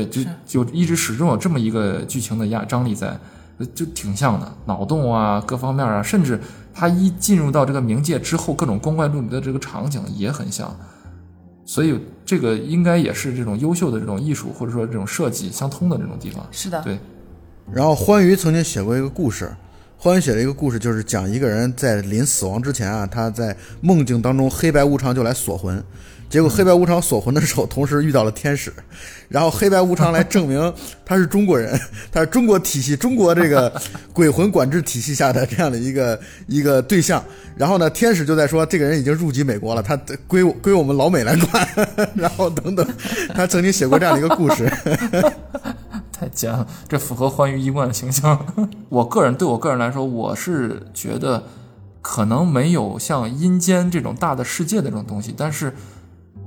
[0.06, 3.18] 对，就就一直始终有这么一个剧情的压张力在，
[3.74, 6.40] 就挺像的，脑洞啊各方面啊，甚至
[6.74, 10.76] 他一进入到这个冥界之后，各种光怪陆离的这个场景也很像，
[11.66, 17.00] 所以这个应该也是这种优秀的这种艺术或者说这种设计相通的这种地方，是的，对，
[17.74, 19.52] 然后欢愉曾经写过一个故事，
[19.98, 25.84] 欢愉写了一个故事，就是讲一个人在临死亡之前啊，他在梦境当中黑白无常就来锁魂，
[26.30, 28.74] 结果黑白无常锁魂的时候，同时遇到了天使，
[29.30, 30.74] 然后黑白无常来证明
[31.06, 31.80] 他是中国人，
[32.12, 37.24] 他是中国体系、中国这个鬼魂管制体系下的这样的一个一个对象。
[37.56, 39.96] 然后呢，天使就在说这个人已经入籍美国了，他
[40.28, 41.68] 归归我们老美来管，
[42.13, 42.86] 然后等等，
[43.34, 44.72] 他曾经写过这样的一个故事。
[46.12, 48.46] 太贱了，这符合欢愉一贯的形象。
[48.90, 51.44] 我个人对我个人来说，我是觉得
[52.02, 55.72] 可能没有像阴间这种大的世界的这种东西，但是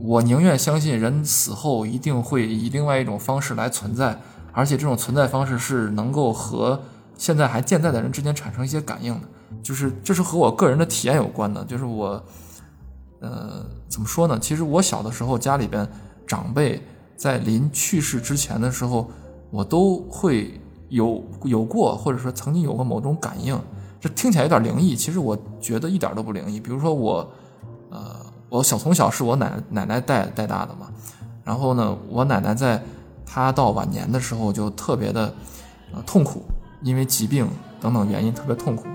[0.00, 4.18] 我宁愿相信人死后一定会以另外一种方式来存在，
[4.52, 6.82] 而且这种存在方式是能够和
[7.16, 9.28] 现在还健在的人之间产生一些感应的，
[9.62, 12.22] 就是这是和我个人的体验有关的，就是我。
[13.22, 14.38] 呃，怎么说呢？
[14.40, 15.86] 其实我小的时候，家里边
[16.26, 16.82] 长辈
[17.18, 19.10] 在临去世之前的时候，
[19.50, 20.58] 我都会
[20.88, 23.60] 有有过，或者说曾经有过某种感应。
[24.00, 26.58] 这听起来有点灵异，其实我觉得一点都不灵异。
[26.58, 27.30] 比如说我，
[27.90, 28.19] 呃，
[28.50, 30.88] 我小从小是我奶奶奶带带大的嘛，
[31.42, 32.82] 然后呢，我奶奶在
[33.24, 35.32] 她到晚年的时候就特别的
[35.94, 36.42] 呃痛苦，
[36.82, 37.48] 因为疾病
[37.80, 38.86] 等等原因特别痛苦。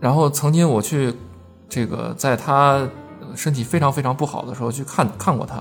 [0.00, 1.14] 然后曾经我去。
[1.68, 2.88] 这个在他
[3.34, 5.60] 身体非常非常不好的时候去看看过他，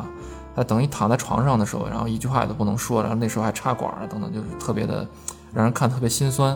[0.56, 5.06] 他等于躺在床上的时候，然后一句话都不能说，然后那时候还插管啊等等，就是特别的
[5.52, 6.56] 让人看特别心酸。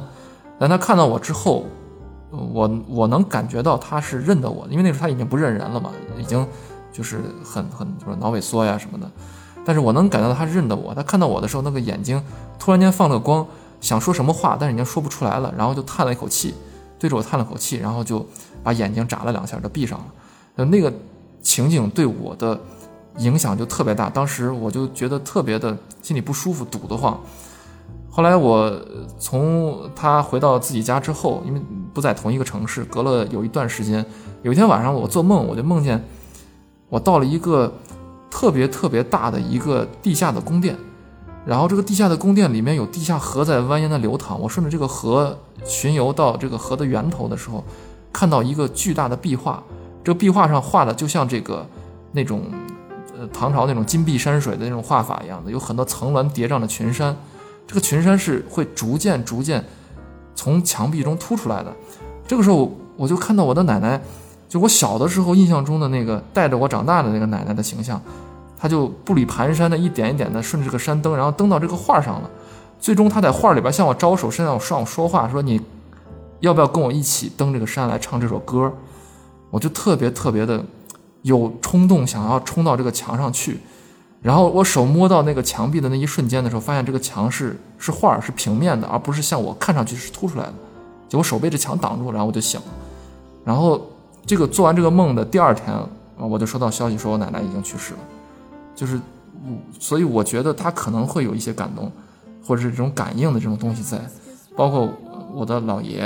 [0.60, 1.66] 但他看到我之后，
[2.32, 6.48] 我我能感觉到他是认得我，因为那时候他已经不认人了嘛，已经
[6.92, 9.10] 就是很很就是脑萎缩呀什么的。
[9.66, 12.24] 但是我能感觉到他认得我，他看到我的时候那个眼睛
[12.58, 13.46] 突然间放了光，
[13.82, 16.54] 想说什么话，但是已经说不出来了，然后就叹了一口气，
[16.98, 18.26] 对着我叹了口气，然后就。
[18.62, 20.66] 把眼睛眨了两下，就闭上了。
[20.66, 20.92] 那个
[21.42, 22.60] 情景对我的
[23.20, 27.18] 影响就特别大，当时我就觉得特别的心里不舒服，堵得慌。
[28.20, 28.70] 后来我
[29.18, 31.62] 从他回到自己家之后，因为
[31.94, 34.06] 不在同一个城市，隔了有一段时间，
[34.42, 36.04] 有一天晚上我做梦，我就梦见
[36.90, 37.74] 我到了一个
[38.30, 40.76] 特别特别大的一个地下的宫殿，
[41.46, 47.64] 然后这个地下的宫殿里面有地下河在蜿蜒的流淌，我顺着这个河巡游到这个河的源头的时候。
[48.12, 49.64] 看到一个巨大的壁画，
[50.04, 51.66] 这个壁画上画的就像这个
[52.12, 52.42] 那种
[53.18, 57.16] 呃唐朝那种金碧山水的那种画法一样的，有很多层峦叠嶂的群山，
[57.70, 59.64] 这个群山是会逐渐逐渐
[60.34, 61.72] 从墙壁中凸出来的。
[62.28, 64.02] 这个时候我就看到我的奶奶，
[64.48, 68.02] 就我小的时候印象中的那个带着我长大的那个奶奶的形象，
[68.60, 72.30] 她就步履蹒跚的一点一点的顺着这个山登，然后登到这个画上了。
[72.80, 75.62] 最终她在画里边向我招手，向我上说话，说你。
[76.40, 78.72] 要不要跟我一起登这个山来唱这首歌？
[79.50, 80.64] 我就特别特别的
[81.24, 83.60] 有冲动，想要冲到这个墙上去。
[84.22, 90.54] 然后我手摸到那个墙壁的那一瞬间的时候，发现这个墙是是画，是平面的，而不是像我看上去是凸出来的。
[91.08, 92.68] 结果手被这墙挡住，然后我就醒了。
[93.46, 93.90] 然后
[94.26, 95.74] 这个做完这个梦的第二天，
[96.18, 98.00] 我就收到消息说我奶奶已经去世了。
[98.76, 99.00] 就是，
[99.80, 101.92] 所以我觉得他可能会有一些感动，
[102.46, 104.00] 或者是这种感应的这种东西在，
[104.56, 104.90] 包括。
[105.32, 106.02] 我的姥爷，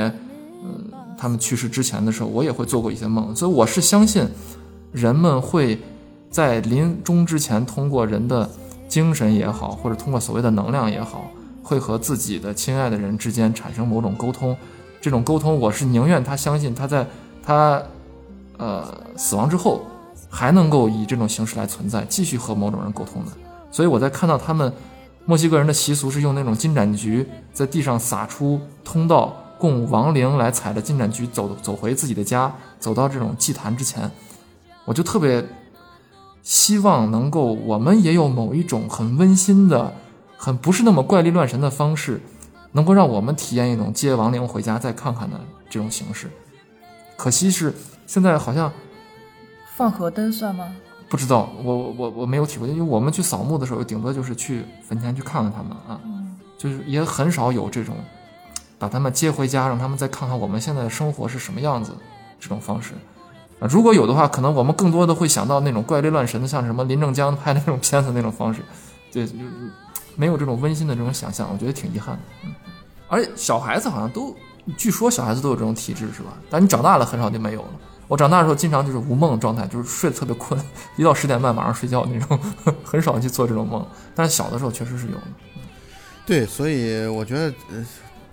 [0.65, 4.27] 嗯，他们去世之前的时候，我也会做过一些梦，所以我是相信，
[4.91, 5.79] 人们会
[6.33, 8.49] 在临终之前，通过人的
[8.89, 11.29] 精神也好，或者通过所谓的能量也好，
[11.61, 14.57] 会和自己的亲爱的人之间产生某种沟通。
[14.99, 17.05] 这种沟通，我是宁愿他相信他在
[17.45, 17.79] 他
[18.57, 18.83] 呃
[19.15, 19.83] 死亡之后，
[20.27, 23.31] 还能够以这种形式来存在，继续和某种人沟通的。
[23.69, 24.73] 所以我在看到他们
[25.25, 34.09] 墨西哥人的习俗是用那种金盏菊在地上撒出通道，供亡灵来踩着金盏菊走走回自己的家，走到这种祭坛之前。
[34.85, 35.45] 我就特别
[36.43, 39.93] 希望能够，我们也有某一种很温馨的、
[40.37, 42.21] 很不是那么怪力乱神的方式，
[42.73, 45.39] 能够让我们体验一种接亡灵回家再看看的
[45.69, 46.29] 这种形式。
[47.15, 47.73] 可惜是
[48.05, 48.71] 现在好像
[49.77, 50.75] 放河灯算吗？
[51.09, 56.01] 不知道，我我我没有体会，因为我们去扫墓的时候，顶多就是去坟前去看看他们啊，
[56.57, 57.95] 就是也很少有这种
[58.77, 61.93] 把他们接回家，让他们再看看我们现在的生活是什么样子
[62.39, 62.93] 这种方式
[63.69, 68.61] 如果有的话，可能我们更多的会想到那种怪力乱神的，像什么林正江拍那种片子那种方式，
[69.11, 69.33] 对，就
[70.15, 72.49] 没有这种温馨的这种想象，我觉得挺遗憾的。
[73.07, 74.35] 而且小孩子好像都，
[74.75, 76.33] 据说小孩子都有这种体质是吧？
[76.49, 77.69] 但你长大了很少就没有了。
[78.07, 80.59] 我长大的时候经常就是无梦状态，就是睡得特别困，
[80.97, 82.39] 一到十点半马上睡觉那种，
[82.83, 83.85] 很少去做这种梦。
[84.13, 85.23] 但是小的时候确实是有的。
[86.25, 87.85] 对，所以我觉得，呃，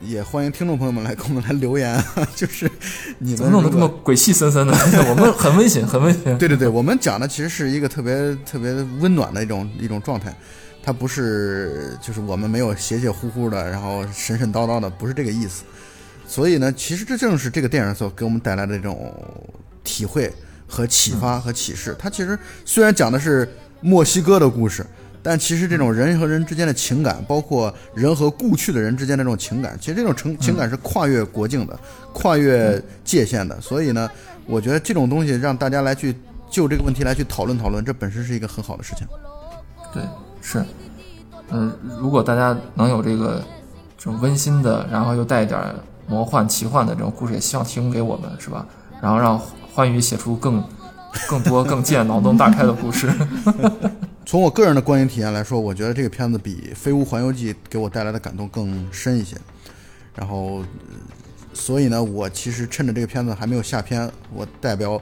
[0.03, 2.03] 也欢迎听众朋友们来给我们来留言，
[2.35, 2.71] 就是
[3.19, 4.73] 你们弄得这么鬼气森森的，
[5.11, 6.39] 我们很温馨，很温馨。
[6.39, 10.35] 对对对，我们讲的其实是一个特别特别温暖的一种一种状态，
[10.83, 15.65] 它不是就是我们没有邪邪乎乎的，然后神神叨叨的，不是这个意思。
[16.27, 19.13] 所以呢，其实这正是这个电影所给我们带来的这种
[19.85, 20.33] 体会
[20.67, 21.95] 和启发和启示。
[21.99, 23.47] 它其实虽然讲的是
[23.83, 24.87] 墨西哥的故事，
[25.23, 31.79] 但其实这种人和人之间的情感，包括人和故去的人之间的这种情感，其实这种情情感是跨越国境的，
[32.13, 33.61] 跨越界限的。
[33.61, 34.11] 所以呢，
[34.47, 36.15] 我觉得这种东西让大家来去
[36.51, 39.07] 就这个问题来去讨论讨论，这本身是一个很好的事情。
[39.93, 40.03] 对，
[40.41, 40.65] 是，
[41.51, 43.43] 嗯、如果大家能有这个
[43.99, 45.61] 这种温馨的，然后又带一点
[46.07, 48.67] 魔幻奇幻的这种故事，也希望提供给我们，是吧？
[49.03, 49.41] 然后让
[49.73, 50.63] 欢愉写出更
[51.29, 53.11] 更多、更见脑洞大开的故事。
[54.27, 59.37] 从我个人的观影体验来说，我觉得这个片子比《飞屋环游记》给我带来的感动更深一些。
[60.15, 60.67] 然后，呃
[61.53, 65.01] 所以呢，我其实趁着这个片子还没有下片，我代表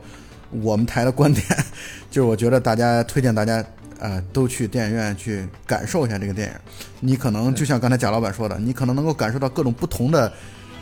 [0.51, 1.45] 我们台的观点，
[2.11, 3.63] 就是我觉得大家推荐大家，
[3.99, 6.55] 呃，都去电影院去感受一下这个电影。
[7.01, 10.33] 你可能就像刚才贾老板说的，你可能能够感受到各种不同的。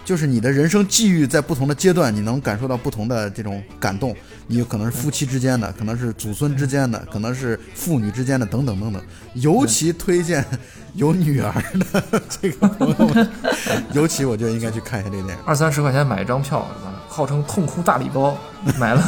[0.06, 4.14] 就是你的人生际遇在不同的阶段，你能感受到不同的这种感动。
[4.46, 9.02] 你有可能是夫妻之间的，可能是祖孙之间的，可能是父女之间的，等等等等。
[9.34, 10.44] 尤其推荐
[10.94, 11.52] 有女儿
[11.92, 13.28] 的这个朋友们，
[13.92, 15.42] 尤其我觉得应该去看一下这个电影。
[15.44, 16.95] 二三十块钱买一张票，是吧？
[17.16, 18.36] 号称痛哭大礼包，
[18.78, 19.02] 买了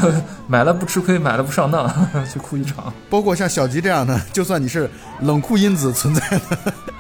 [0.47, 1.87] 买了不吃亏，买了不上当，
[2.33, 2.91] 去哭一场。
[3.11, 4.89] 包括像小吉这样的，就算你是
[5.21, 6.41] 冷酷因子存在的，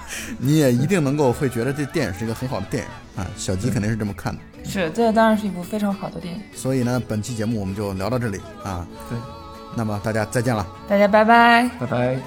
[0.38, 2.90] 你也一定能够会觉得这电影是一个很好的电影
[3.22, 3.26] 啊。
[3.36, 4.40] 小吉肯定是这么看的。
[4.64, 6.40] 是，这当然是一部非常好的电影。
[6.54, 8.86] 所以呢，本期节目我们就聊到这里啊。
[9.08, 9.16] 对，
[9.74, 10.66] 那么大家再见了。
[10.86, 11.70] 大家拜拜。
[11.80, 12.18] 拜拜。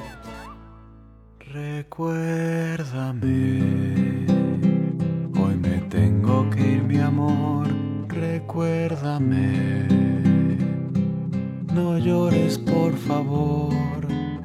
[1.53, 4.25] Recuérdame,
[5.35, 7.67] hoy me tengo que ir, mi amor.
[8.21, 9.87] Recuérdame,
[11.73, 13.73] no llores, por favor.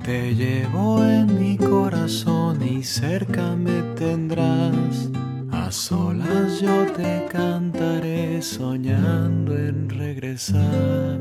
[0.02, 5.10] Te llevo en mi corazón y cerca me tendrás.
[5.52, 11.20] A solas yo te cantaré soñando en regresar.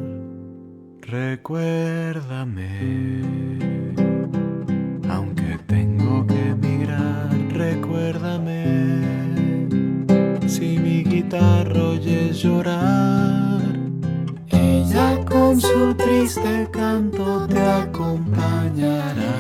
[1.01, 2.56] Recuérdame
[11.26, 13.62] gritar, oyes llorar.
[14.50, 19.36] Ella con su triste canto te acompañará.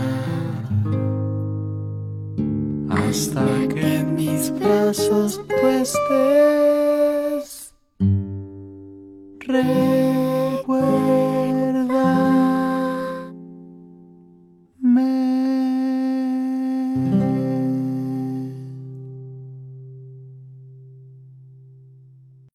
[2.89, 6.45] Hasta que en mis brazos tú estés.